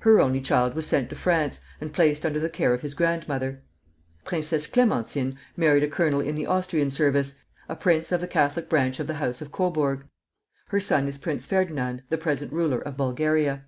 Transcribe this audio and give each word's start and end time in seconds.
Her 0.00 0.18
only 0.20 0.40
child 0.40 0.74
was 0.74 0.84
sent 0.84 1.10
to 1.10 1.14
France, 1.14 1.60
and 1.80 1.92
placed 1.92 2.26
under 2.26 2.40
the 2.40 2.50
care 2.50 2.74
of 2.74 2.82
his 2.82 2.92
grandmother. 2.92 3.62
Princess 4.24 4.66
Clémentine 4.66 5.36
married 5.56 5.84
a 5.84 5.88
colonel 5.88 6.20
in 6.20 6.34
the 6.34 6.44
Austrian 6.44 6.90
service, 6.90 7.44
a 7.68 7.76
prince 7.76 8.10
of 8.10 8.20
the 8.20 8.26
Catholic 8.26 8.68
branch 8.68 8.98
of 8.98 9.06
the 9.06 9.14
house 9.22 9.40
of 9.40 9.52
Coburg. 9.52 10.08
Her 10.70 10.80
son 10.80 11.06
is 11.06 11.18
Prince 11.18 11.46
Ferdinand, 11.46 12.02
the 12.08 12.18
present 12.18 12.52
ruler 12.52 12.80
of 12.80 12.96
Bulgaria. 12.96 13.66